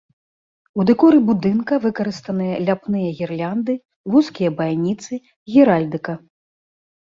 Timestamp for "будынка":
1.27-1.73